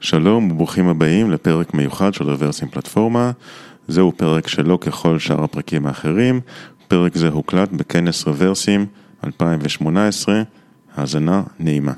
[0.00, 3.30] שלום וברוכים הבאים לפרק מיוחד של רוורסים פלטפורמה.
[3.88, 6.40] זהו פרק שלא ככל שאר הפרקים האחרים.
[6.88, 8.86] פרק זה הוקלט בכנס רוורסים
[9.24, 10.42] 2018.
[10.96, 11.92] האזנה נעימה.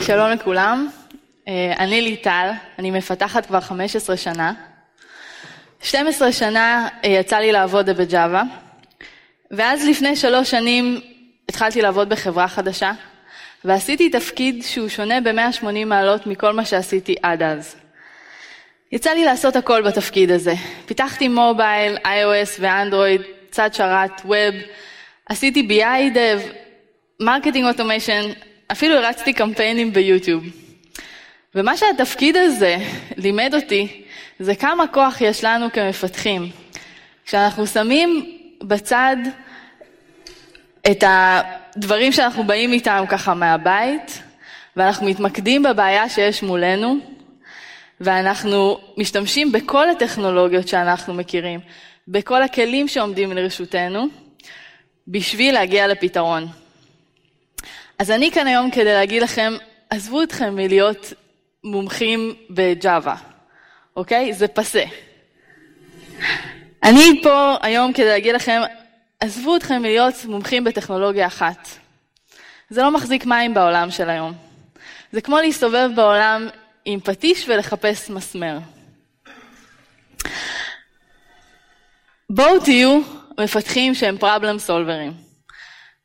[0.00, 0.88] שלום לכולם,
[1.78, 4.52] אני ליטל, אני מפתחת כבר 15 שנה.
[5.82, 8.42] 12 שנה אה, יצא לי לעבוד בג'אווה,
[9.50, 11.00] ואז לפני שלוש שנים
[11.48, 12.92] התחלתי לעבוד בחברה חדשה,
[13.64, 17.76] ועשיתי תפקיד שהוא שונה ב-180 מעלות מכל מה שעשיתי עד אז.
[18.92, 20.54] יצא לי לעשות הכל בתפקיד הזה.
[20.86, 24.54] פיתחתי מובייל, iOS ואנדרואיד, צד שרת, ווב,
[25.26, 26.40] עשיתי BI dev,
[27.20, 28.22] marketing automation,
[28.72, 30.65] אפילו הרצתי קמפיינים ביוטיוב.
[31.56, 32.76] ומה שהתפקיד הזה
[33.16, 34.02] לימד אותי,
[34.38, 36.50] זה כמה כוח יש לנו כמפתחים.
[37.26, 39.16] כשאנחנו שמים בצד
[40.90, 44.22] את הדברים שאנחנו באים איתם ככה מהבית,
[44.76, 46.98] ואנחנו מתמקדים בבעיה שיש מולנו,
[48.00, 51.60] ואנחנו משתמשים בכל הטכנולוגיות שאנחנו מכירים,
[52.08, 54.06] בכל הכלים שעומדים לרשותנו,
[55.08, 56.46] בשביל להגיע לפתרון.
[57.98, 59.52] אז אני כאן היום כדי להגיד לכם,
[59.90, 61.12] עזבו אתכם מלהיות
[61.66, 63.16] מומחים בג'אווה,
[63.96, 64.32] אוקיי?
[64.32, 64.84] זה פסה.
[66.82, 68.60] אני פה היום כדי להגיד לכם,
[69.20, 71.68] עזבו אתכם מלהיות מומחים בטכנולוגיה אחת.
[72.70, 74.32] זה לא מחזיק מים בעולם של היום.
[75.12, 76.48] זה כמו להסתובב בעולם
[76.84, 78.58] עם פטיש ולחפש מסמר.
[82.30, 83.00] בואו תהיו
[83.40, 85.12] מפתחים שהם פרבלם סולברים.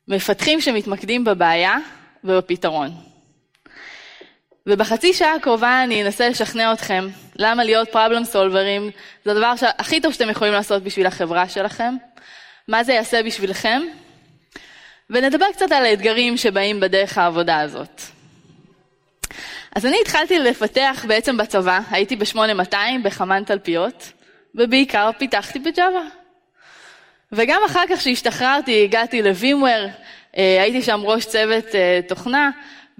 [0.08, 1.76] מפתחים שמתמקדים בבעיה
[2.24, 3.11] ובפתרון.
[4.66, 8.90] ובחצי שעה הקרובה אני אנסה לשכנע אתכם למה להיות פרבלם סולברים
[9.24, 11.94] זה הדבר הכי טוב שאתם יכולים לעשות בשביל החברה שלכם,
[12.68, 13.82] מה זה יעשה בשבילכם,
[15.10, 18.02] ונדבר קצת על האתגרים שבאים בדרך העבודה הזאת.
[19.74, 24.12] אז אני התחלתי לפתח בעצם בצבא, הייתי ב-8200 בחמן תלפיות,
[24.54, 26.02] ובעיקר פיתחתי בג'אווה.
[27.32, 29.86] וגם אחר כך שהשתחררתי הגעתי לווימוור,
[30.36, 32.50] אה, הייתי שם ראש צוות אה, תוכנה,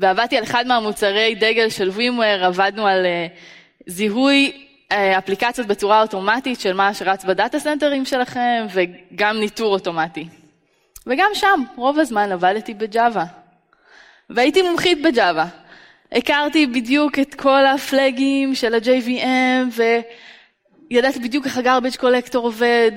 [0.02, 3.38] ועבדתי על אחד מהמוצרי דגל של וימוור, עבדנו על uh,
[3.86, 4.52] זיהוי
[4.88, 10.28] uh, אפליקציות בצורה אוטומטית של מה שרץ בדאטה סנטרים שלכם, וגם ניטור אוטומטי.
[11.06, 13.24] וגם שם, רוב הזמן עבדתי בג'אווה.
[14.30, 15.46] והייתי מומחית בג'אווה.
[16.12, 19.80] הכרתי בדיוק את כל ה flags של ה-JVM,
[20.90, 22.92] וידעתי בדיוק איך ה garbage collector עובד,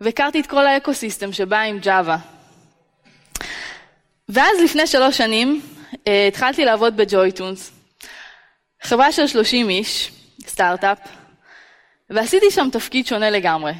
[0.00, 2.16] והכרתי את כל ה ecosystem שבא עם Java.
[4.28, 5.60] ואז לפני שלוש שנים
[6.28, 7.70] התחלתי לעבוד ב JoyTunes,
[8.82, 10.10] חברה של 30 איש,
[10.46, 10.98] סטארט-אפ,
[12.10, 13.72] ועשיתי שם תפקיד שונה לגמרי.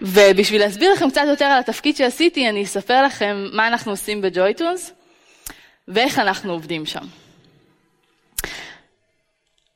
[0.00, 4.28] ובשביל להסביר לכם קצת יותר על התפקיד שעשיתי, אני אספר לכם מה אנחנו עושים ב
[4.28, 4.92] JoyTunes
[5.88, 7.04] ואיך אנחנו עובדים שם.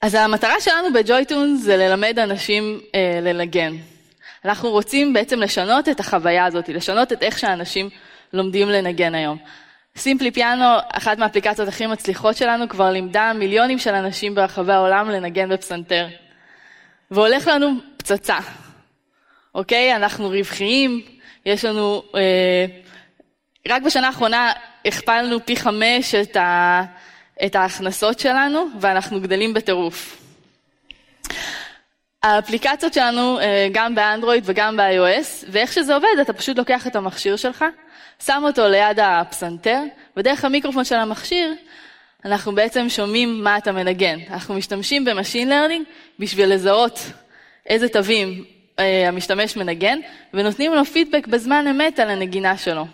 [0.00, 3.76] אז המטרה שלנו בג'ויטונס זה ללמד אנשים אה, לנגן.
[4.44, 7.90] אנחנו רוצים בעצם לשנות את החוויה הזאת, לשנות את איך שאנשים
[8.32, 9.38] לומדים לנגן היום.
[9.98, 15.48] סימפלי פיאנו, אחת מהאפליקציות הכי מצליחות שלנו, כבר לימדה מיליונים של אנשים ברחבי העולם לנגן
[15.48, 16.06] בפסנתר.
[17.10, 18.38] והולך לנו פצצה,
[19.54, 19.96] אוקיי?
[19.96, 21.02] אנחנו רווחיים,
[21.46, 22.02] יש לנו...
[22.14, 22.66] אה,
[23.68, 24.52] רק בשנה האחרונה
[24.84, 26.82] הכפלנו פי חמש את, ה,
[27.46, 30.23] את ההכנסות שלנו, ואנחנו גדלים בטירוף.
[32.24, 37.36] האפליקציות שלנו אה, גם באנדרואיד וגם ב-iOS, ואיך שזה עובד, אתה פשוט לוקח את המכשיר
[37.36, 37.64] שלך,
[38.26, 39.82] שם אותו ליד הפסנתר,
[40.16, 41.54] ודרך המיקרופון של המכשיר,
[42.24, 44.18] אנחנו בעצם שומעים מה אתה מנגן.
[44.30, 45.86] אנחנו משתמשים ב machine learning
[46.18, 46.98] בשביל לזהות
[47.66, 48.44] איזה תווים
[48.78, 49.98] אה, המשתמש מנגן,
[50.34, 52.86] ונותנים לו פידבק בזמן אמת על הנגינה שלו.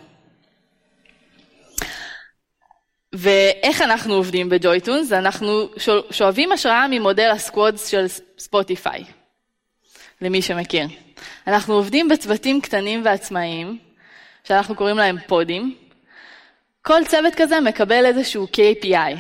[3.12, 5.12] ואיך אנחנו עובדים ב JoyTunes?
[5.12, 5.68] אנחנו
[6.10, 8.06] שואבים השראה ממודל ה squads של
[8.38, 9.04] ספוטיפיי,
[10.22, 10.86] למי שמכיר.
[11.46, 13.78] אנחנו עובדים בצוותים קטנים ועצמאיים,
[14.44, 15.74] שאנחנו קוראים להם פודים.
[16.82, 19.16] כל צוות כזה מקבל איזשהו KPI,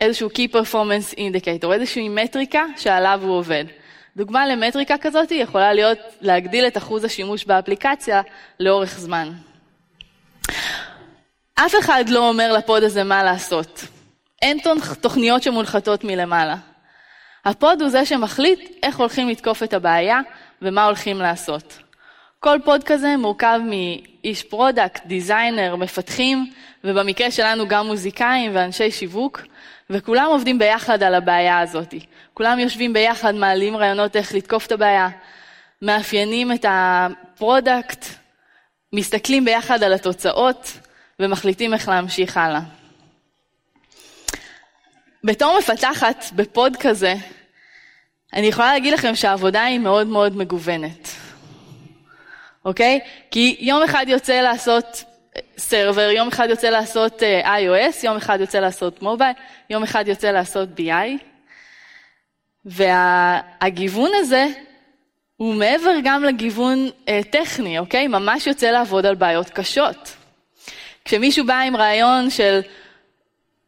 [0.00, 3.64] איזשהו Key Performance Indicator, איזושהי מטריקה שעליו הוא עובד.
[4.16, 8.22] דוגמה למטריקה כזאת יכולה להיות להגדיל את אחוז השימוש באפליקציה
[8.60, 9.32] לאורך זמן.
[11.54, 13.84] אף אחד לא אומר ל pod הזה מה לעשות.
[14.42, 14.58] אין
[15.00, 16.56] תוכניות שמונחתות מלמעלה.
[17.44, 20.20] ה pod הוא זה שמחליט איך הולכים לתקוף את הבעיה
[20.62, 21.78] ומה הולכים לעשות.
[22.40, 26.50] כל pod כזה מורכב מאיש product, designer, מפתחים,
[26.84, 29.40] ובמקרה שלנו גם מוזיקאים ואנשי שיווק,
[29.90, 31.94] וכולם עובדים ביחד על הבעיה הזאת.
[32.34, 35.08] כולם יושבים ביחד, מעלים רעיונות איך לתקוף את הבעיה,
[35.82, 38.06] מאפיינים את ה product,
[38.92, 40.78] מסתכלים ביחד על התוצאות
[41.20, 42.60] ומחליטים איך להמשיך הלאה.
[45.24, 47.14] בתור מפתחת ב pod כזה,
[48.32, 51.08] אני יכולה להגיד לכם שהעבודה היא מאוד מאוד מגוונת,
[52.64, 53.00] אוקיי?
[53.30, 55.04] כי יום אחד יוצא לעשות
[55.58, 59.32] סרבר, יום אחד יוצא לעשות אה, iOS, יום אחד יוצא לעשות מובייל,
[59.70, 61.24] יום אחד יוצא לעשות BI.
[62.64, 64.46] והגיוון הזה
[65.36, 68.06] הוא מעבר גם לגיוון אה, טכני, אוקיי?
[68.08, 70.16] ממש יוצא לעבוד על בעיות קשות.
[71.04, 72.60] כשמישהו בא עם רעיון של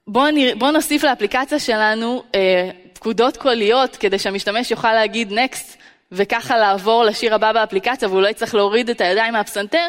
[0.08, 5.76] בוא, נרא, בוא נוסיף לאפליקציה שלנו אה, פקודות קוליות כדי שהמשתמש יוכל להגיד Next
[6.12, 9.86] וככה לעבור לשיר הבא באפליקציה והוא לא יצטרך להוריד את הידיים מהפסנתר,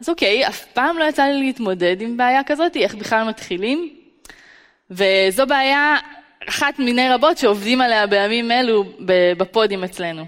[0.00, 3.90] אז אוקיי, אף פעם לא יצא לי להתמודד עם בעיה כזאת, איך בכלל מתחילים?
[4.90, 5.96] וזו בעיה
[6.48, 8.84] אחת מיני רבות שעובדים עליה בימים אלו
[9.36, 10.24] בפודים אצלנו.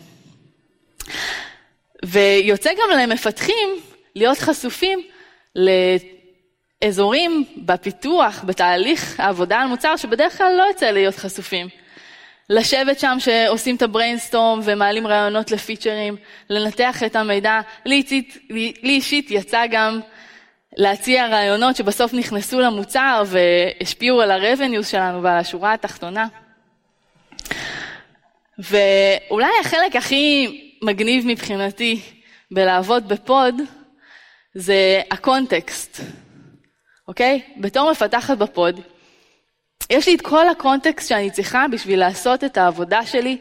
[2.04, 3.68] ויוצא גם למפתחים
[4.14, 5.02] להיות חשופים
[6.84, 11.68] לאזורים בפיתוח, בתהליך העבודה על מוצר, שבדרך כלל לא יוצא להיות חשופים.
[12.50, 16.16] לשבת שם שעושים את ה brainstorm ומעלים רעיונות לפיצ'רים,
[16.50, 17.60] לנתח את המידע.
[17.84, 18.02] לי
[18.50, 20.00] לי, לי אישית יצא גם
[20.76, 26.26] להציע רעיונות שבסוף נכנסו למוצר והשפיעו על ה-revenue שלנו ועל השורה התחתונה.
[28.58, 32.00] ואולי החלק הכי מגניב מבחינתי
[32.50, 33.54] בלעבוד ב pod
[34.54, 36.00] זה ה context,
[37.08, 37.40] אוקיי?
[37.56, 38.80] בתור מפתחת ב pod,
[39.90, 43.38] יש לי את כל הקונטקסט שאני צריכה בשביל לעשות את העבודה שלי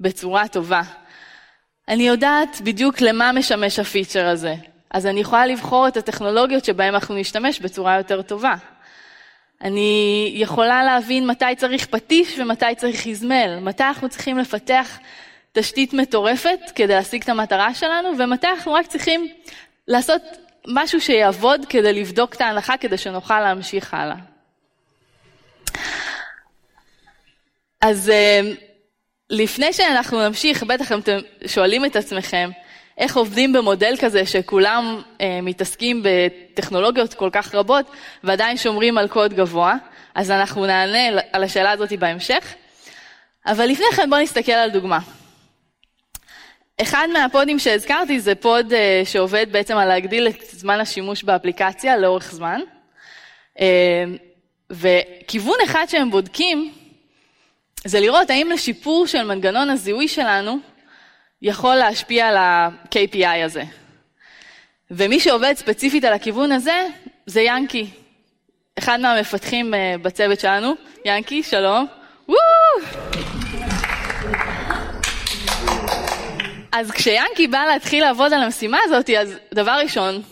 [0.00, 0.82] בצורה טובה.
[1.88, 4.54] אני יודעת בדיוק למה משמש הפיצ'ר הזה,
[4.90, 8.54] אז אני יכולה לבחור את הטכנולוגיות שבהן אנחנו נשתמש בצורה יותר טובה.
[9.62, 14.98] אני יכולה להבין מתי צריך פטיש ומתי צריך איזמל, מתי אנחנו צריכים לפתח
[15.52, 19.28] תשתית מטורפת כדי להשיג את המטרה שלנו, ומתי אנחנו רק צריכים
[19.88, 20.22] לעשות
[20.68, 24.16] משהו שיעבוד כדי לבדוק את ההנחה כדי שנוכל להמשיך הלאה.
[27.80, 28.40] אז אה,
[29.30, 32.50] לפני שאנחנו נמשיך, בטח אתם שואלים את עצמכם,
[32.98, 37.86] איך עובדים במודל כזה שכולם אה, מתעסקים בטכנולוגיות כל כך רבות
[38.24, 39.74] ועדיין שומרים על קוד גבוה,
[40.14, 42.54] אז אנחנו נענה על השאלה הזאת בהמשך.
[43.46, 44.98] אבל לפני כן בואו נסתכל על דוגמה.
[46.82, 52.32] אחד מהפודים שהזכרתי זה פוד אה, שעובד בעצם על להגדיל את זמן השימוש באפליקציה לאורך
[52.32, 52.60] זמן.
[53.60, 54.04] אה,
[54.70, 56.72] וכיוון אחד שהם בודקים
[57.84, 60.58] זה לראות האם לשיפור של מנגנון הזיהוי שלנו
[61.42, 63.62] יכול להשפיע על ה-KPI הזה.
[64.90, 66.86] ומי שעובד ספציפית על הכיוון הזה
[67.26, 67.90] זה ינקי,
[68.78, 70.72] אחד מהמפתחים אה, בצוות שלנו.
[71.04, 71.86] ינקי, שלום.
[76.78, 80.22] אז כשיאנקי בא להתחיל לעבוד על המשימה הזאת, אז דבר ראשון,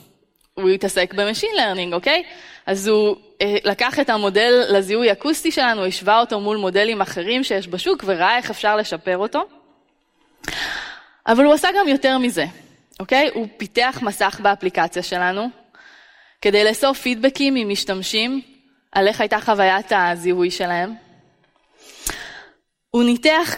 [0.54, 2.22] הוא התעסק ב machine learning, אוקיי?
[2.66, 7.69] אז הוא אה, לקח את המודל לזיהוי אקוסטי שלנו, השווה אותו מול מודלים אחרים שיש
[7.69, 9.48] בשוק וראה איך אפשר לשפר אותו.
[11.26, 12.44] אבל הוא עשה גם יותר מזה,
[13.00, 13.31] אוקיי?
[13.34, 15.49] הוא פיתח מסך באפליקציה שלנו
[16.42, 18.40] כדי לאסוף פידבקים ממשתמשים
[18.92, 20.94] על איך הייתה חוויית הזיהוי שלהם.
[22.90, 23.56] הוא ניתח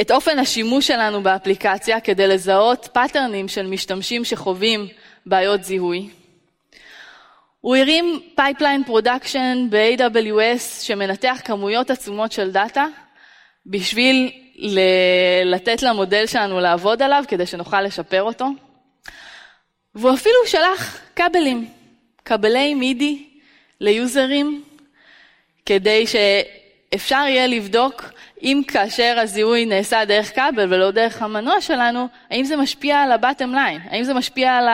[0.00, 4.88] את אופן השימוש שלנו באפליקציה כדי לזהות patternים של משתמשים שחווים
[5.26, 6.08] בעיות זיהוי.
[7.60, 12.86] הוא הרים pipeline production ב-AWS שמנתח כמויות עצומות של דאטה
[13.66, 14.80] בשביל ל-
[15.54, 18.46] לתת למודל שלנו לעבוד עליו כדי שנוכל לשפר אותו.
[19.94, 21.68] והוא אפילו שלח כבלים,
[22.24, 23.26] כבלי MIDI
[23.80, 24.64] ל users,
[25.66, 28.04] כדי שאפשר יהיה לבדוק
[28.42, 33.54] אם כאשר הזיהוי נעשה דרך כבל ולא דרך המנוע שלנו, האם זה משפיע על ה-bottom
[33.54, 34.68] line, האם זה משפיע על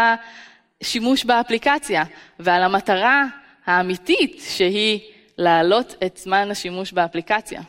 [0.80, 2.04] השימוש באפליקציה
[2.38, 3.24] ועל המטרה
[3.66, 5.00] האמיתית שהיא
[5.38, 7.60] להעלות את זמן השימוש באפליקציה.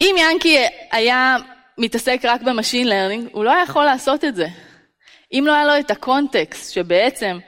[0.00, 0.58] אם יאנקי
[0.92, 1.36] היה
[1.78, 4.46] מתעסק רק ב machine learning, הוא לא היה יכול לעשות את זה.
[5.32, 7.38] אם לא היה לו את ה context שבעצם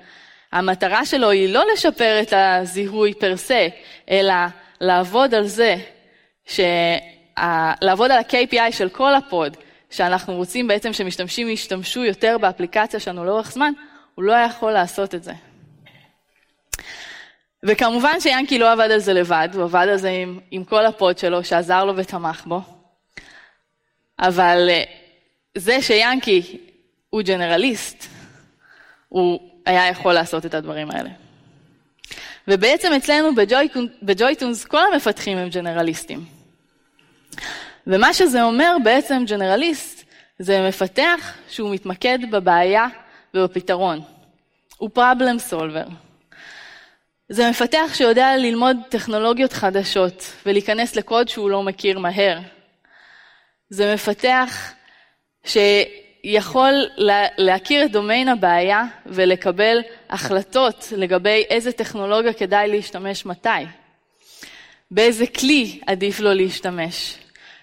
[0.53, 3.69] המטרה שלו היא לא לשפר את הזיהוי per se,
[4.11, 4.35] אלא
[4.81, 5.77] לעבוד על זה,
[6.47, 6.61] ש...
[7.83, 9.57] לעבוד על ה-KPI של כל ה pod,
[9.91, 13.73] שאנחנו רוצים בעצם שמשתמשים ישתמשו יותר באפליקציה שלנו לאורך זמן,
[14.15, 15.33] הוא לא יכול לעשות את זה.
[17.63, 20.95] וכמובן שיאנקי לא עבד על זה לבד, הוא עבד על זה עם, עם כל ה
[20.95, 22.61] pod שלו, שעזר לו ותמך בו.
[24.19, 24.83] אבל אה,
[25.55, 26.59] זה שיאנקי
[27.11, 28.07] הוא generalist,
[29.09, 31.11] הוא היה יכול לעשות את הדברים האלה.
[32.49, 33.31] ובעצם אצלנו
[34.03, 36.25] ב JoyTunes כל המפתחים הם generalistים.
[37.87, 40.05] ומה שזה אומר בעצם ג'נרליסט,
[40.39, 42.87] זה מפתח שהוא מתמקד בבעיה
[43.35, 44.01] ובפתרון.
[44.77, 45.91] הוא problem solver.
[47.29, 52.39] זה מפתח שיודע ללמוד טכנולוגיות חדשות ולהיכנס לקוד שהוא לא מכיר מהר.
[53.71, 54.73] זה מפתח
[56.23, 56.73] שיכול
[57.39, 59.79] להכיר את דומיין הבעיה ולקבל
[60.11, 63.49] החלטות לגבי איזה טכנולוגיה כדאי להשתמש מתי.
[64.91, 67.15] באיזה כלי עדיף לו להשתמש.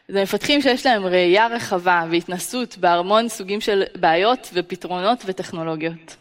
[0.08, 6.16] זה מפתחים שיש להם ראייה רחבה והתנסות בהמון סוגים של בעיות ופתרונות וטכנולוגיות.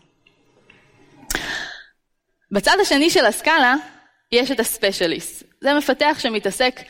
[2.51, 3.75] בצד השני של הסקאלה
[4.33, 5.43] יש את ה specialist.
[5.61, 6.81] זה מפתח שמתעסק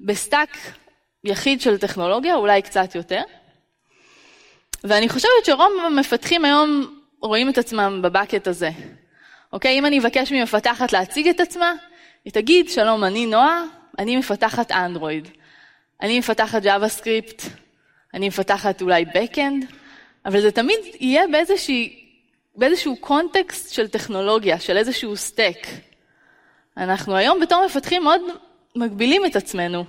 [0.00, 0.56] ב stack
[1.24, 3.22] יחיד של טכנולוגיה, אולי קצת יותר.
[4.84, 8.70] ואני חושבת שרוב המפתחים היום רואים את עצמם ב bucket הזה.
[9.52, 11.72] אוקיי, אם אני אבקש ממפתחת להציג את עצמה,
[12.24, 13.64] היא תגיד, שלום, אני נועה,
[13.98, 15.28] אני מפתחת אנדרואיד.
[16.02, 17.42] אני מפתחת JavaScript,
[18.14, 19.66] אני מפתחת אולי backend,
[20.26, 22.06] אבל זה תמיד יהיה באיזושהי
[22.56, 25.58] באיזשהו context של טכנולוגיה, של איזשהו stack.
[26.76, 28.20] אנחנו היום בתור מפתחים מאוד
[28.76, 29.84] מגבילים את עצמנו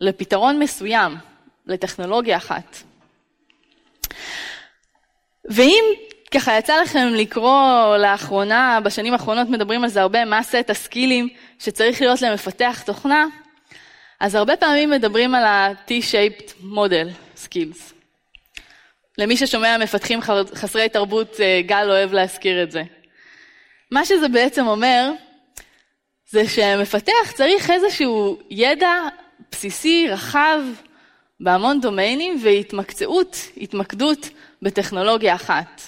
[0.00, 1.14] לפתרון מסוים,
[1.66, 2.76] לטכנולוגיה אחת.
[5.50, 5.84] ואם
[6.30, 12.00] ככה יצא לכם לקרוא לאחרונה, בשנים האחרונות מדברים על זה הרבה, מה סט הסקילים שצריך
[12.00, 13.26] להיות למפתח תוכנה,
[14.20, 17.92] אז הרבה פעמים מדברים על ה-T-shaped model skills.
[19.18, 20.20] למי ששומע מפתחים
[20.54, 22.82] חסרי תרבות, אה, גל אוהב להזכיר את זה.
[23.90, 25.10] מה שזה בעצם אומר,
[26.30, 28.92] זה שמפתח צריך איזשהו ידע
[29.52, 30.60] בסיסי, רחב,
[31.40, 34.28] בהמון דומיינים, והתמקצעות, התמקדות
[34.62, 35.82] בטכנולוגיה אחת.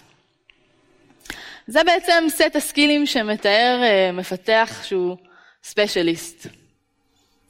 [1.66, 5.16] זה בעצם סט הסקילים שמתאר אה, מפתח שהוא
[5.62, 6.46] ספיישליסט,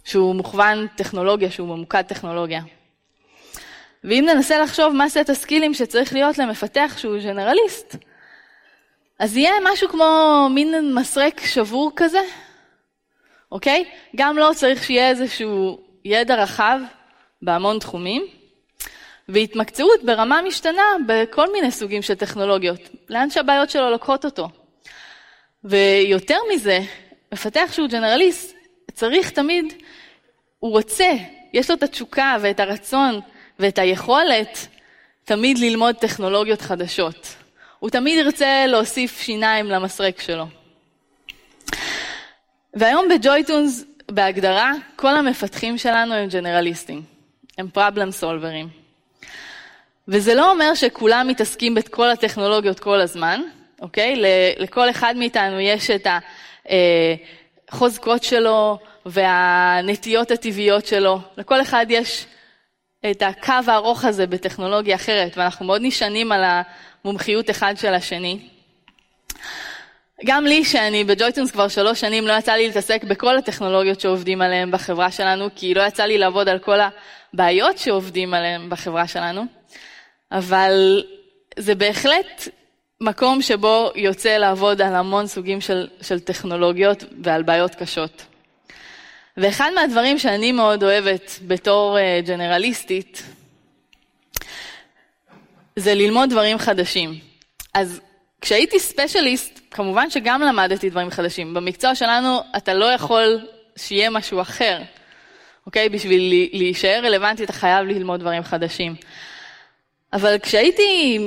[0.05, 2.61] שהוא מוכוון טכנולוגיה, שהוא ממוקד טכנולוגיה.
[4.05, 7.97] ואם ננסה לחשוב מה סט הסקילים שצריך להיות למפתח שהוא ג'נרליסט,
[9.19, 12.21] אז יהיה משהו כמו מין מסרק שבור כזה,
[13.53, 13.85] אוקיי?
[14.17, 16.81] גם לא צריך שיהיה איזשהו ידע רחב
[17.43, 18.27] בהמון תחומים,
[19.29, 24.49] והתמקצעות ברמה משתנה בכל מיני סוגים של טכנולוגיות, לאן שהבעיות שלו לוקחות אותו.
[25.65, 26.81] ויותר מזה,
[27.33, 28.57] מפתח שהוא ג'נרליסט,
[28.95, 29.73] צריך תמיד,
[30.59, 31.11] הוא רוצה,
[31.53, 33.21] יש לו את התשוקה ואת הרצון
[33.59, 34.67] ואת היכולת
[35.25, 37.35] תמיד ללמוד טכנולוגיות חדשות.
[37.79, 40.47] הוא תמיד ירצה להוסיף שיניים למסרק שלו.
[42.75, 47.03] והיום בג'ויטונס, בהגדרה, כל המפתחים שלנו הם ג'נרליסטים,
[47.61, 48.69] הם פרבלם סולברים.
[50.09, 53.41] וזה לא אומר שכולם מתעסקים בכל הטכנולוגיות כל הזמן,
[53.81, 54.23] אוקיי?
[54.59, 56.07] לכל אחד מאיתנו יש את
[57.69, 62.27] החוזקות שלו והנטיות הטבעיות שלו, לכל אחד יש
[63.11, 66.45] את הקו הארוך הזה בטכנולוגיה אחרת, ואנחנו מאוד נשענים על
[67.05, 68.39] המומחיות אחד של השני.
[70.25, 74.71] גם לי, שאני בג'ויטונס כבר שלוש שנים, לא יצא לי להתעסק בכל הטכנולוגיות שעובדים עליהן
[74.71, 76.79] בחברה שלנו, כי לא יצא לי לעבוד על כל
[77.35, 79.45] הבעיות שעובדים עליהן בחברה שלנו,
[80.33, 81.03] אבל
[81.59, 82.49] זה בהחלט
[83.01, 88.23] מקום שבו יוצא לעבוד על המון סוגים של, של טכנולוגיות ועל בעיות קשות.
[89.37, 93.23] ואחד מהדברים שאני מאוד אוהבת בתור אה, ג'נרליסטית,
[95.77, 97.15] זה ללמוד דברים חדשים.
[97.75, 98.01] אז
[98.41, 101.55] כשהייתי ספיישליסט, כמובן שגם למדתי דברים חדשים.
[101.55, 103.47] במקצוע שלנו אתה לא יכול
[103.77, 104.79] שיהיה משהו אחר,
[105.67, 105.89] אוקיי?
[105.89, 108.95] בשביל להישאר רלוונטי אתה חייב ללמוד דברים חדשים.
[110.13, 111.19] אבל כשהייתי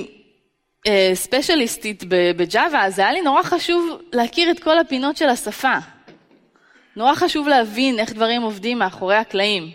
[0.87, 5.77] אה, ספיישליסטית בג'אווה, אז היה לי נורא חשוב להכיר את כל הפינות של השפה.
[6.95, 9.71] נורא חשוב להבין איך דברים עובדים מאחורי הקלעים.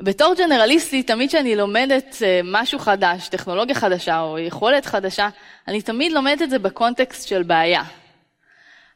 [0.00, 5.28] בתור ג'נרליסטית, תמיד כשאני לומדת אה, משהו חדש, טכנולוגיה חדשה או יכולת חדשה,
[5.68, 7.82] אני תמיד לומדת את זה בקונטקסט של בעיה.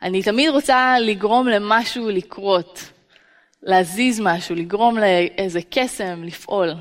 [0.02, 2.84] אני תמיד רוצה לגרום למשהו לקרות,
[3.62, 6.74] להזיז משהו, לגרום לאיזה קסם לפעול.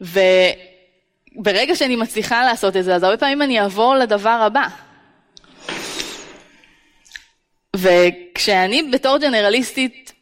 [0.00, 4.68] וברגע שאני מצליחה לעשות את זה, אז הרבה פעמים אני אעבור לדבר הבא.
[7.76, 10.12] וכשאני בתור ג'נרליסטית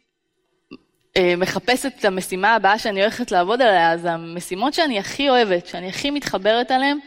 [1.17, 5.89] אה, מחפשת את המשימה הבאה שאני הולכת לעבוד עליה, אז המשימות שאני הכי אוהבת, שאני
[5.89, 6.97] הכי מתחברת עליהן,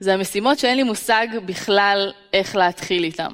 [0.00, 3.32] זה המשימות שאין לי מושג בכלל איך להתחיל איתן.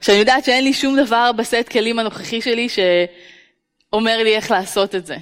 [0.00, 5.06] שאני יודעת שאין לי שום דבר בסט כלים הנוכחי שלי שאומר לי איך לעשות את
[5.06, 5.16] זה.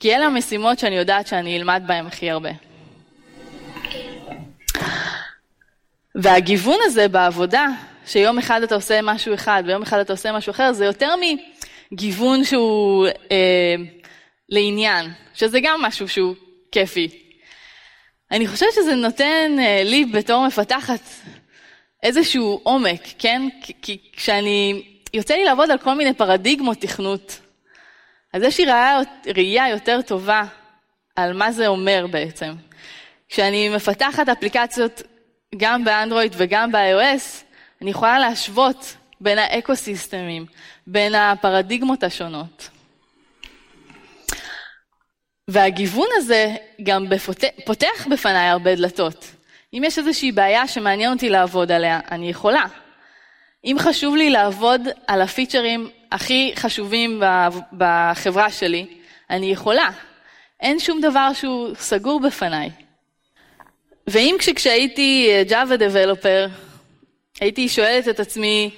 [0.00, 2.50] כי אלה המשימות שאני יודעת שאני אלמד בהן הכי הרבה.
[6.14, 7.66] והגיוון הזה בעבודה
[8.06, 11.14] שיום אחד אתה עושה משהו אחד ויום אחד אתה עושה משהו אחר, זה יותר
[11.94, 13.74] גיוון שהוא אה,
[14.48, 16.34] לעניין, שזה גם משהו שהוא
[16.72, 17.08] כיפי.
[18.30, 21.00] אני חושבת שזה נותן אה, לי בתור מפתחת
[22.02, 23.48] איזשהו עומק, כן?
[23.82, 24.82] כי כשאני,
[25.14, 27.40] יוצא לי לעבוד על כל מיני פרדיגמות תכנות,
[28.32, 29.00] אז יש לי ראייה,
[29.36, 30.44] ראייה יותר טובה
[31.16, 32.52] על מה זה אומר בעצם.
[33.28, 35.02] כשאני מפתחת אפליקציות
[35.56, 37.44] גם באנדרואיד וגם ב-iOS,
[37.82, 40.46] אני יכולה להשוות בין האקו-סיסטמים,
[40.86, 42.68] בין הפרדיגמות השונות.
[45.48, 47.44] והגיוון הזה גם בפות...
[47.64, 49.24] פותח בפניי הרבה דלתות.
[49.74, 52.64] אם יש איזושהי בעיה שמעניין אותי לעבוד עליה, אני יכולה.
[53.64, 57.22] אם חשוב לי לעבוד על הפיצ'רים הכי חשובים
[57.72, 58.86] בחברה שלי,
[59.30, 59.90] אני יכולה.
[60.60, 62.70] אין שום דבר שהוא סגור בפניי.
[64.06, 66.50] ואם כשהייתי Java Developer,
[67.40, 68.70] הייתי שואלת את עצמי,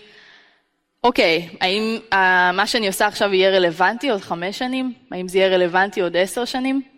[1.05, 2.15] אוקיי, האם uh,
[2.53, 4.93] מה שאני עושה עכשיו יהיה רלוונטי עוד חמש שנים?
[5.11, 6.92] האם זה יהיה רלוונטי עוד עשר שנים?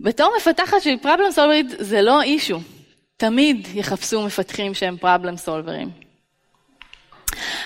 [0.00, 2.60] בתור מפתחת של פרבלם סולברית זה לא אישו.
[3.16, 5.90] תמיד יחפשו מפתחים שהם פרבלם סולברים.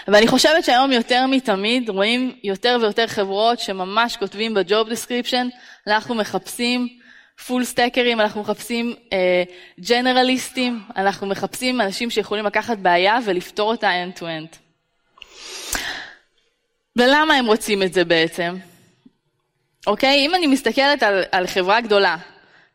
[0.09, 5.49] ואני חושבת שהיום יותר מתמיד רואים יותר ויותר חברות שממש כותבים ב job description,
[5.87, 6.89] אנחנו מחפשים
[7.47, 8.95] full stackרים, אנחנו מחפשים
[9.81, 14.57] generalistים, אה, אנחנו מחפשים אנשים שיכולים לקחת בעיה ולפתור אותה end-to-end.
[16.97, 18.57] ולמה הם רוצים את זה בעצם?
[19.87, 20.27] אוקיי?
[20.27, 22.17] אם אני מסתכלת על, על חברה גדולה,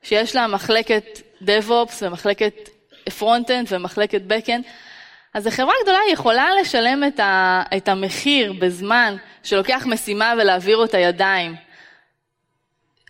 [0.04, 2.70] שיש לה מחלקת DevOps ומחלקת
[3.10, 4.68] Frontend ומחלקת Backend,
[5.34, 11.56] אז החברה הגדולה יכולה לשלם את, ה, את המחיר בזמן שלוקח משימה ולהעביר אותה ידיים.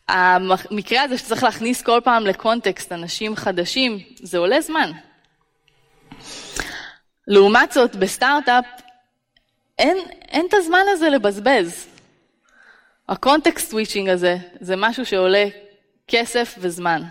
[0.07, 4.91] המקרה הזה שצריך להכניס כל פעם ל context אנשים חדשים, זה עולה זמן.
[7.27, 8.65] לעומת זאת, בסטארט-אפ
[9.79, 9.97] אין,
[10.29, 11.94] אין את הזמן הזה לבזבז.
[13.09, 15.45] ה context switching הזה זה משהו שעולה
[16.07, 17.03] כסף וזמן.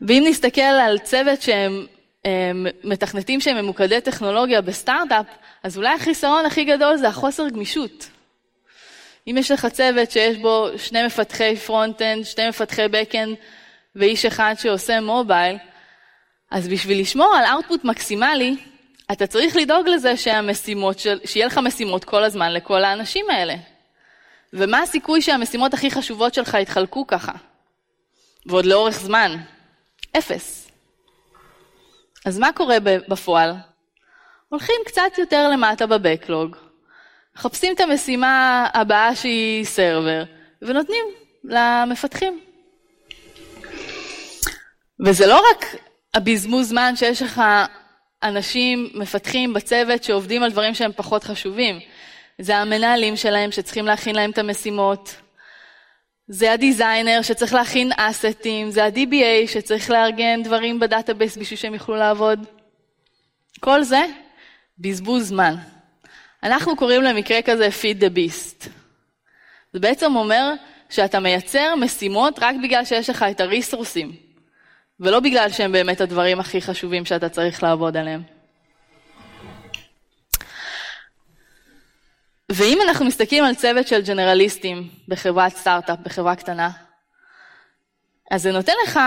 [0.00, 1.86] ואם נסתכל על צוות שהם
[2.24, 5.26] הם, מתכנתים שהם ממוקדי טכנולוגיה בסטארט-אפ,
[5.62, 8.08] אז אולי החיסרון הכי גדול זה החוסר גמישות.
[9.26, 13.34] אם יש לך צוות שיש בו שני מפתחי front-end, שני מפתחי back-end
[13.96, 15.56] ואיש אחד שעושה mobile,
[16.50, 18.56] אז בשביל לשמור על output מקסימלי,
[19.12, 23.54] אתה צריך לדאוג לזה שהמשימות שיהיה לך משימות כל הזמן לכל האנשים האלה.
[24.52, 27.32] ומה הסיכוי שהמשימות הכי חשובות שלך יתחלקו ככה?
[28.46, 29.36] ועוד לאורך זמן?
[30.18, 30.70] אפס.
[32.26, 32.76] אז מה קורה
[33.08, 33.54] בפועל?
[34.48, 36.56] הולכים קצת יותר למטה בבקלוג,
[37.36, 40.24] מחפשים את המשימה הבאה שהיא סרבר,
[40.62, 41.04] ונותנים
[41.44, 42.40] למפתחים.
[45.06, 45.64] וזה לא רק
[46.14, 47.42] הבזמוז זמן שיש לך
[48.22, 51.80] אנשים, מפתחים בצוות שעובדים על דברים שהם פחות חשובים.
[52.38, 55.16] זה המנהלים שלהם שצריכים להכין להם את המשימות.
[56.28, 61.96] זה הדיזיינר שצריך להכין assets, זה ה-DBA שצריך לארגן דברים ב database בשביל שהם יוכלו
[61.96, 62.46] לעבוד.
[63.60, 64.04] כל זה
[64.78, 65.54] בזבוז זמן.
[66.42, 68.68] אנחנו קוראים למקרה כזה feed the beast.
[69.72, 70.52] זה בעצם אומר
[70.90, 74.28] שאתה מייצר משימות רק בגלל שיש לך את הריסורסים.
[75.00, 78.37] ולא בגלל שהם באמת הדברים הכי חשובים שאתה צריך לעבוד עליהם.
[82.52, 86.70] ואם אנחנו מסתכלים על צוות של ג'נרליסטים בחברת סטארט-אפ, בחברה קטנה,
[88.30, 89.00] אז זה נותן לך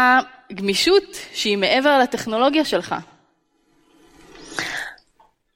[0.54, 2.96] גמישות שהיא מעבר לטכנולוגיה שלך.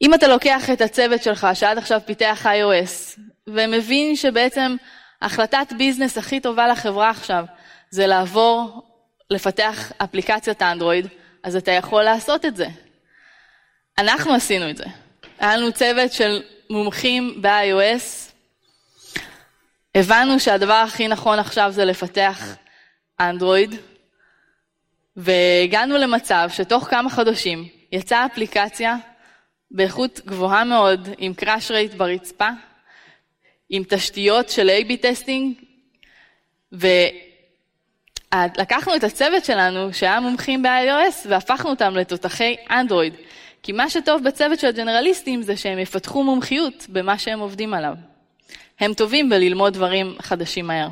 [0.01, 4.75] אם אתה לוקח את הצוות שלך שעד עכשיו פיתח iOS, ומבין שבעצם
[5.21, 7.45] החלטת ביזנס הכי טובה לחברה עכשיו
[7.89, 8.83] זה לעבור
[9.29, 11.07] לפתח אפליקציית אנדרואיד,
[11.43, 12.67] אז אתה יכול לעשות את זה.
[13.97, 14.85] אנחנו עשינו את זה.
[15.39, 18.31] היה לנו צוות של מומחים ב-iOS,
[19.95, 22.55] הבנו שהדבר הכי נכון עכשיו זה לפתח
[23.19, 23.75] אנדרואיד,
[25.15, 28.95] והגענו למצב שתוך כמה חודשים יצאה אפליקציה
[29.71, 32.49] באיכות גבוהה מאוד, עם crash rate ברצפה,
[33.69, 35.53] עם תשתיות של A-B testing,
[38.57, 43.13] לקחנו את הצוות שלנו, שהיה מומחים ב-iOS, והפכנו אותם לתותחי אנדרואיד.
[43.65, 47.93] כי מה שטוב בצוות של הג'נרליסטים זה שהם יפתחו מומחיות במה שהם עובדים עליו.
[48.79, 50.89] הם טובים בללמוד דברים חדשים מהר.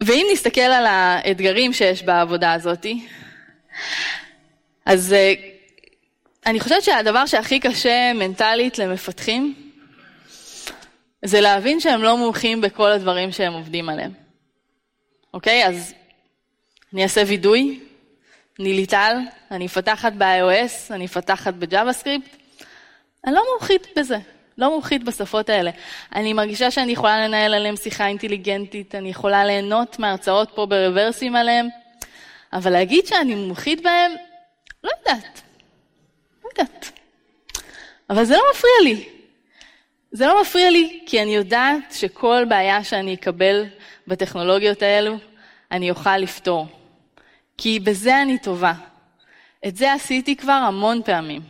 [0.00, 2.86] ואם נסתכל על האתגרים שיש בעבודה הזאת,
[4.86, 5.34] אז אה,
[6.46, 9.54] אני חושבת שהדבר שהכי קשה מנטלית למפתחים,
[11.24, 14.12] זה להבין שהם לא מומחים בכל הדברים שהם עובדים עליהם.
[15.34, 15.66] אוקיי?
[15.66, 15.94] אז
[16.92, 17.85] אני אעשה וידוי.
[18.60, 19.16] אני ליטל,
[19.50, 22.36] אני מפתחת ב-iOS, אני מפתחת ב-JavaScript,
[23.24, 24.18] אני לא מומחית בזה,
[24.58, 25.70] לא מומחית בשפות האלה.
[26.14, 31.68] אני מרגישה שאני יכולה לנהל עליהם שיחה אינטליגנטית, אני יכולה ליהנות מהרצאות פה ברוורסים עליהם,
[32.52, 34.12] אבל להגיד שאני מומחית בהם,
[34.84, 35.42] לא יודעת.
[36.44, 36.92] לא יודעת.
[38.10, 39.08] אבל זה לא מפריע לי.
[40.12, 43.64] זה לא מפריע לי כי אני יודעת שכל בעיה שאני אקבל
[44.06, 45.16] בטכנולוגיות האלו,
[45.70, 46.75] אני אוכל לפתור.
[47.58, 48.72] כי בזה אני טובה.
[49.66, 51.42] את זה עשיתי כבר המון פעמים.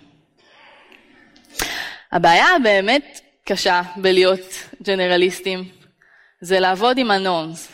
[2.13, 4.41] הבעיה הבאמת קשה בלהיות
[4.83, 5.69] ג'נרליסטים
[6.41, 7.69] זה לעבוד עם הנורמס.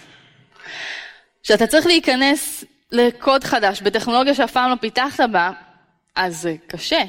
[1.42, 5.50] כשאתה צריך להיכנס לקוד חדש בטכנולוגיה שאף פעם לא פיתחת בה,
[6.16, 7.02] אז זה קשה.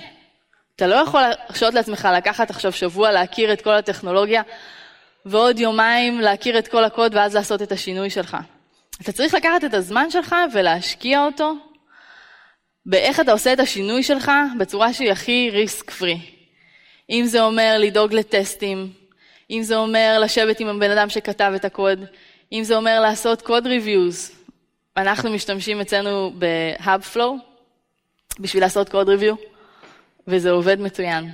[0.75, 4.41] אתה לא יכול להרשות לעצמך לקחת עכשיו שבוע להכיר את כל הטכנולוגיה
[5.25, 8.37] ועוד יומיים להכיר את כל הקוד ואז לעשות את השינוי שלך.
[9.01, 11.53] אתה צריך לקחת את הזמן שלך ולהשקיע אותו
[12.85, 16.19] באיך אתה עושה את השינוי שלך בצורה שהיא הכי ריסק פרי.
[17.09, 18.93] אם זה אומר לדאוג לטסטים,
[19.51, 22.05] אם זה אומר לשבת עם הבן אדם שכתב את הקוד,
[22.51, 24.31] אם זה אומר לעשות קוד ריוויוז.
[24.97, 27.31] אנחנו משתמשים אצלנו ב-Hubflow
[28.39, 29.35] בשביל לעשות קוד ריוויו,
[30.27, 31.29] וזה עובד מצוין.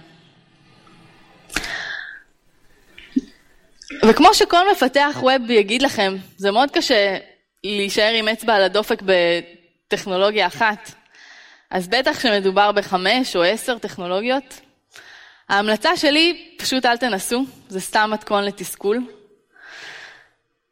[4.06, 7.17] וכמו שכל מפתח ווב יגיד לכם, זה מאוד קשה
[7.63, 10.91] להישאר עם אצבע על הדופק בטכנולוגיה אחת.
[11.69, 14.62] אז בטח כשמדובר בחמש או עשר טכנולוגיות,
[15.50, 19.00] ההמלצה שלי, פשוט אל תנסו, זה סתם מתכון לתסכול.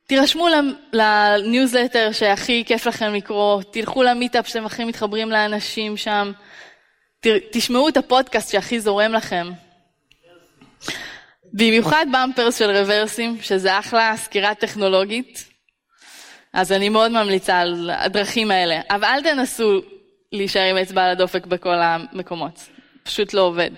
[0.08, 0.47] תירשמו
[0.93, 6.32] לניוזלטר שהכי כיף לכם לקרוא, תלכו למיטאפ שאתם הכי מתחברים לאנשים שם,
[7.52, 9.52] תשמעו את הפודקאסט שהכי זורם לכם.
[11.54, 15.45] במיוחד במפרס של רוורסים, שזה אחלה סקירה טכנולוגית,
[16.58, 18.82] אז אני מאוד ממליצה על הדרכים האלה.
[18.89, 19.82] אבל אל תנסו
[20.32, 22.70] להישאר עם אצבע על הדופק בכל המקומות,
[23.04, 23.72] פשוט לא עובד.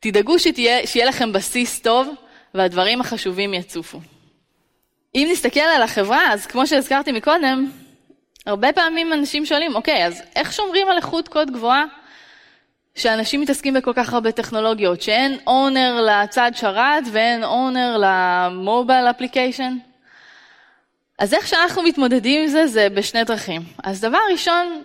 [0.00, 2.08] תדאגו שתהיה, שיהיה לכם בסיס טוב
[2.54, 4.00] והדברים החשובים יצופו.
[5.14, 7.70] אם נסתכל על החברה, אז כמו שהזכרתי מקודם,
[8.46, 11.84] הרבה פעמים אנשים שואלים, אוקיי, אז איך שומרים על איכות קוד גבוהה
[12.94, 19.76] כשאנשים מתעסקים בכל כך הרבה טכנולוגיות, שאין owner לצד שרת ואין owner ל mobile application?
[21.18, 23.62] אז איך שאנחנו מתמודדים עם זה, זה בשני דרכים.
[23.84, 24.82] אז דבר ראשון,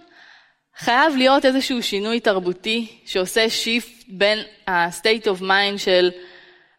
[0.78, 6.12] חייב להיות איזשהו שינוי תרבותי שעושה shift בין ה-state of mind של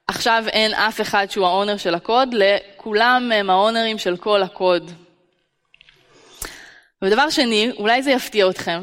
[0.08, 4.90] עכשיו אין אף אחד שהוא ה owner של הקוד, לכולם הם האונרים של כל הקוד.
[7.02, 8.82] ודבר שני, אולי זה יפתיע אתכם,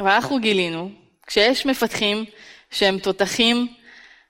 [0.00, 0.90] אבל אנחנו גילינו,
[1.26, 2.24] כשיש מפתחים
[2.70, 3.68] שהם תותחים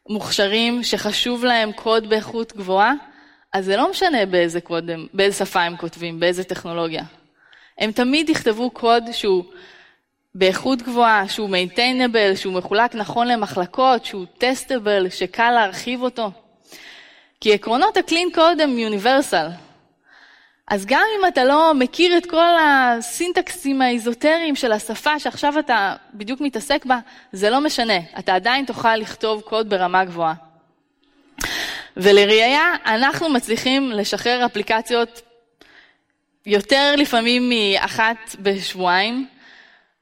[0.09, 2.93] מוכשרים, שחשוב להם קוד באיכות גבוהה,
[3.53, 7.03] אז זה לא משנה באיזה, קוד, באיזה שפה הם כותבים, באיזה טכנולוגיה.
[7.79, 9.45] הם תמיד יכתבו קוד שהוא
[10.35, 16.31] באיכות גבוהה, שהוא מיינטיינבל, שהוא מחולק נכון למחלקות, שהוא טסטבל, שקל להרחיב אותו.
[17.41, 19.47] כי עקרונות הקלין קוד הם יוניברסל.
[20.69, 26.41] אז גם אם אתה לא מכיר את כל הסינטקסים האיזוטריים של השפה שעכשיו אתה בדיוק
[26.41, 26.99] מתעסק בה,
[27.33, 30.50] זה לא משנה, אתה עדיין תוכל לכתוב קוד ברמה גבוהה.
[32.03, 35.23] ולראיה, אנחנו מצליחים לשחרר אפליקציות
[36.47, 39.27] יותר לפעמים מאחת בשבועיים,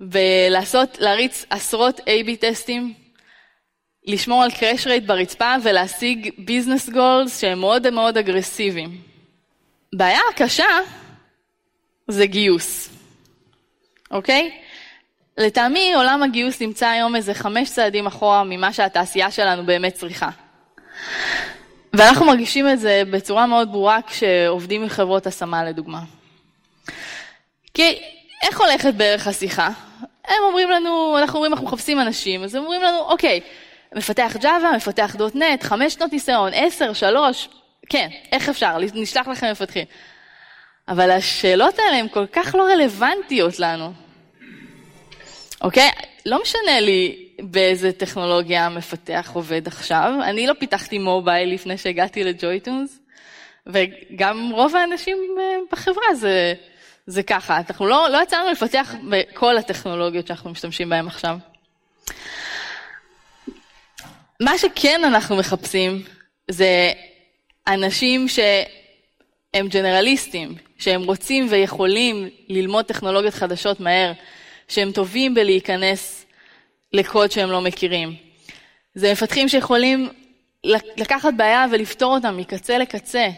[0.00, 2.94] ולעשות, להריץ עשרות A-B טסטים,
[4.06, 9.00] לשמור על crash rate ברצפה ולהשיג business goals שהם מאוד מאוד אגרסיביים.
[9.92, 10.78] בעיה קשה
[12.08, 12.88] זה גיוס,
[14.10, 14.50] אוקיי?
[15.38, 20.30] לטעמי עולם הגיוס נמצא היום איזה חמש צעדים אחורה ממה שהתעשייה שלנו באמת צריכה.
[21.92, 26.00] ואנחנו מרגישים את זה בצורה מאוד ברורה כשעובדים עם חברות השמה לדוגמה.
[27.74, 27.98] כי
[28.42, 29.70] איך הולכת בערך השיחה?
[30.28, 33.40] הם אומרים לנו, אנחנו אומרים, אנחנו מחפשים אנשים, אז הם אומרים לנו, אוקיי,
[33.94, 37.48] מפתח ג'אווה, מפתח דוטנט, חמש שנות ניסיון, עשר, שלוש,
[37.88, 39.84] כן, איך אפשר, נשלח לכם מפתחים.
[40.88, 43.92] אבל השאלות האלה הן כל כך לא רלוונטיות לנו.
[45.60, 45.90] אוקיי?
[46.28, 50.12] לא משנה לי באיזה טכנולוגיה המפתח עובד עכשיו.
[50.22, 52.98] אני לא פיתחתי מובייל לפני שהגעתי לג'ויטונס,
[53.66, 56.54] וגם רוב האנשים אה, בחברה זה,
[57.06, 57.56] זה ככה.
[57.56, 61.38] אנחנו לא, לא יצאנו לפתח בכל הטכנולוגיות שאנחנו משתמשים בהן עכשיו.
[64.40, 66.02] מה שכן אנחנו מחפשים
[66.50, 66.92] זה
[67.68, 74.12] אנשים שהם ג'נרליסטים, שהם רוצים ויכולים ללמוד טכנולוגיות חדשות מהר,
[74.68, 76.17] שהם טובים בלהיכנס
[76.92, 78.16] לקוד שהם לא מכירים.
[78.94, 80.08] זה מפתחים שיכולים
[80.96, 83.28] לקחת בעיה ולפתור אותה מקצה לקצה.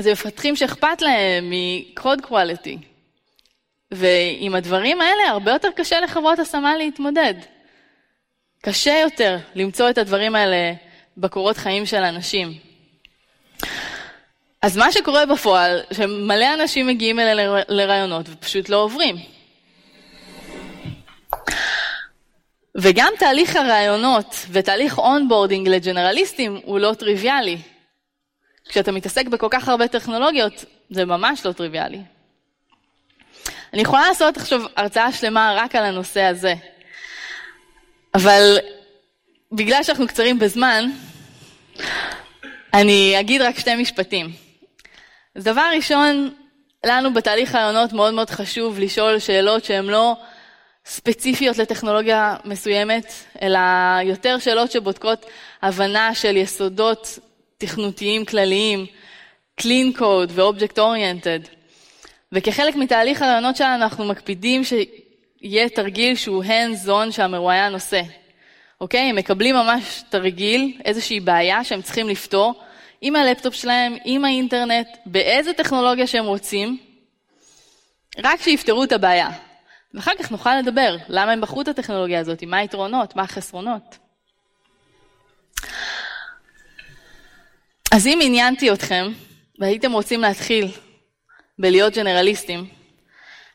[0.00, 2.78] זה מפתחים שאכפת להם מקוד קואליטי.
[3.90, 7.34] ועם הדברים האלה הרבה יותר קשה לחברות השמה להתמודד.
[8.62, 10.72] קשה יותר למצוא את הדברים האלה
[11.16, 12.58] בקורות חיים של אנשים.
[14.62, 19.16] אז מה שקורה בפועל, שמלא אנשים מגיעים אלינו לראיונות ופשוט לא עוברים.
[22.80, 27.58] וגם תהליך הראיונות ותהליך onboarding לג'נרליסטים הוא לא טריוויאלי.
[28.68, 32.00] כשאתה מתעסק בכל כך הרבה טכנולוגיות, זה ממש לא טריוויאלי.
[33.72, 36.54] אני יכולה לעשות עכשיו הרצאה שלמה רק על הנושא הזה,
[38.14, 38.58] אבל
[39.52, 40.90] בגלל שאנחנו קצרים בזמן,
[42.74, 44.32] אני אגיד רק שתי משפטים.
[45.38, 46.34] דבר ראשון,
[46.86, 50.16] לנו בתהליך רעיונות מאוד מאוד חשוב לשאול שאלות שהן לא
[50.88, 53.58] ספציפיות לטכנולוגיה מסוימת, אלא
[54.04, 55.26] יותר שאלות שבודקות
[55.62, 57.18] הבנה של יסודות
[57.58, 58.86] תכנותיים כלליים,
[59.60, 61.48] clean code ו-object oriented.
[62.32, 68.00] וכחלק מתהליך הרעיונות שלנו אנחנו מקפידים שיהיה תרגיל שהוא hands on שהמרואיין עושה.
[68.80, 69.00] אוקיי?
[69.00, 72.54] הם מקבלים ממש תרגיל, איזושהי בעיה שהם צריכים לפתור
[73.00, 76.78] עם הלפטופ שלהם, עם האינטרנט, באיזה טכנולוגיה שהם רוצים,
[78.24, 79.47] רק שיפתרו את הבעיה.
[79.94, 83.98] ואחר כך נוכל לדבר למה הם בחרו את הטכנולוגיה הזאת, מה היתרונות, מה החסרונות.
[87.92, 89.12] אז אם עניינתי אתכם
[89.58, 90.66] והייתם רוצים להתחיל
[91.58, 92.66] בלהיות ג'נרליסטים,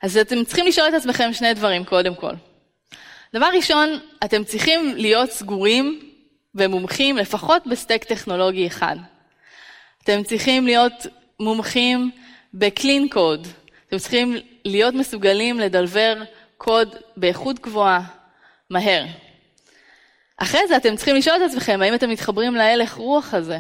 [0.01, 2.33] אז אתם צריכים לשאול את עצמכם שני דברים קודם כל.
[3.33, 6.13] דבר ראשון, אתם צריכים להיות סגורים
[6.55, 8.95] ומומחים לפחות בסטייק טכנולוגי אחד.
[10.03, 10.93] אתם צריכים להיות
[11.39, 12.11] מומחים
[12.53, 13.47] ב-clean code.
[13.87, 16.23] אתם צריכים להיות מסוגלים לדלבר
[16.58, 18.02] קוד באיכות גבוהה,
[18.69, 19.06] מהר.
[20.38, 23.60] אחרי זה אתם צריכים לשאול את עצמכם האם אתם מתחברים להלך רוח הזה,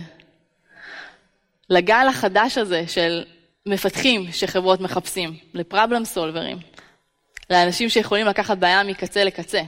[1.69, 3.23] לגל החדש הזה של
[3.65, 6.57] מפתחים שחברות מחפשים, לפרבלם סולברים,
[7.49, 9.61] לאנשים שיכולים לקחת בעיה מקצה לקצה.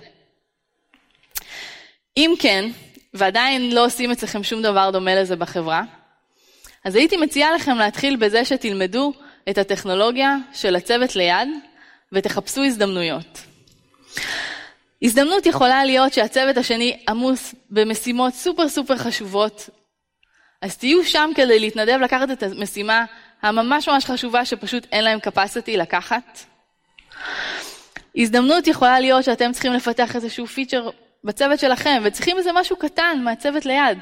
[2.18, 2.70] אם כן,
[3.14, 5.84] ועדיין לא עושים אצלכם שום דבר דומה לזה בחברה,
[6.84, 9.14] אז הייתי מציעה לכם להתחיל בזה שתלמדו
[9.50, 11.48] את הטכנולוגיה של הצוות ליד
[12.12, 13.42] ותחפשו הזדמנויות.
[15.02, 19.70] הזדמנות יכולה להיות שהצוות השני עמוס במשימות סופר סופר חשובות,
[20.62, 23.06] אז תהיו שם כדי להתנדב לקחת את המשימה
[23.42, 26.40] הממש ממש חשובה שפשוט אין להם capacity לקחת.
[28.16, 30.90] הזדמנות יכולה להיות שאתם צריכים לפתח איזשהו פיצ'ר
[31.24, 33.98] בצוות שלכם וצריכים איזה משהו קטן מהצוות ליד.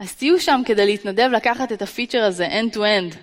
[0.00, 3.16] אז תהיו שם כדי להתנדב לקחת את הפיצ'ר הזה end to end.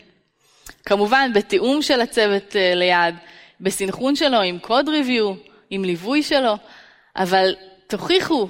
[0.86, 3.16] כמובן בתיאום של הצוות אה, ליד,
[3.62, 5.34] בסנכרון שלו עם קוד ריוויו,
[5.70, 6.58] עם ליווי שלו,
[7.16, 7.56] אבל
[7.88, 8.48] תוכיחו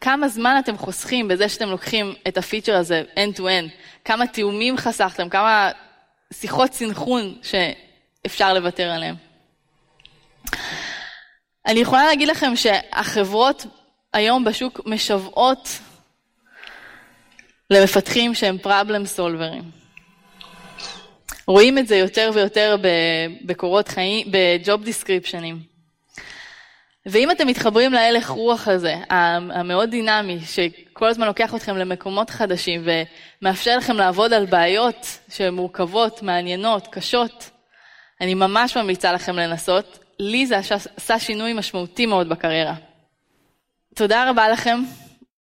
[0.00, 3.70] כמה זמן אתם חוסכים בזה שאתם לוקחים את הפיצ'ר הזה end to end,
[4.04, 5.70] כמה תיאומים חסכתם, כמה
[6.32, 9.14] שיחות סנכרון שאפשר לוותר עליהם.
[11.66, 13.66] אני יכולה להגיד לכם שהחברות
[14.12, 15.78] היום בשוק משוועות
[17.70, 19.85] למפתחים שהם פראבלם סולברים.
[21.46, 22.76] רואים את זה יותר ויותר
[23.44, 25.76] בקורות חיים, בג'וב דיסקריפשנים.
[27.06, 32.86] ואם אתם מתחברים להלך רוח הזה, המאוד דינמי, שכל הזמן לוקח אתכם למקומות חדשים
[33.42, 37.50] ומאפשר לכם לעבוד על בעיות שהן מורכבות, מעניינות, קשות,
[38.20, 39.98] אני ממש ממליצה לכם לנסות.
[40.18, 40.56] לי זה
[40.96, 42.74] עשה שינוי משמעותי מאוד בקריירה.
[43.94, 44.82] תודה רבה לכם.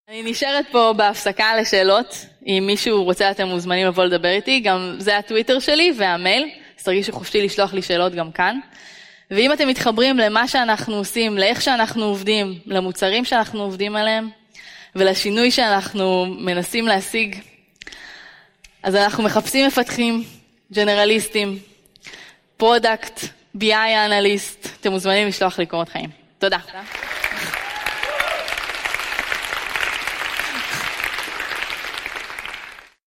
[0.09, 2.25] אני נשארת פה בהפסקה לשאלות.
[2.47, 4.59] אם מישהו רוצה, אתם מוזמנים לבוא לדבר איתי.
[4.59, 8.59] גם זה הטוויטר שלי והמייל, אז תרגישו חופשי לשלוח לי שאלות גם כאן.
[9.31, 14.29] ואם אתם מתחברים למה שאנחנו עושים, לאיך שאנחנו עובדים, למוצרים שאנחנו עובדים עליהם,
[14.95, 17.39] ולשינוי שאנחנו מנסים להשיג,
[18.83, 20.23] אז אנחנו מחפשים מפתחים,
[20.73, 21.59] ג'נרליסטים,
[22.57, 23.19] product,
[23.57, 23.73] BI
[24.05, 26.09] אנליסט, אתם מוזמנים לשלוח לי קורות חיים.
[26.39, 26.57] תודה.
[26.57, 27.22] תודה.